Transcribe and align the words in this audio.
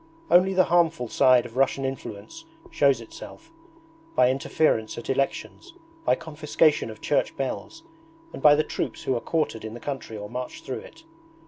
Only 0.31 0.55
the 0.55 0.63
harmful 0.63 1.07
side 1.07 1.45
of 1.45 1.57
Russian 1.57 1.85
influence 1.85 2.43
shows 2.71 3.01
itself 3.01 3.51
by 4.15 4.31
interference 4.31 4.97
at 4.97 5.11
elections, 5.11 5.75
by 6.05 6.15
confiscation 6.15 6.89
of 6.89 7.01
church 7.01 7.37
bells, 7.37 7.83
and 8.33 8.41
by 8.41 8.55
the 8.55 8.63
troops 8.63 9.03
who 9.03 9.15
are 9.15 9.21
quartered 9.21 9.63
in 9.63 9.75
the 9.75 9.79
country 9.79 10.17
or 10.17 10.27
march 10.27 10.63
through 10.63 10.79
it. 10.79 11.03